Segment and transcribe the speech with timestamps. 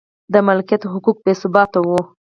[0.33, 1.89] د مالکیت حقوق بې ثباته و.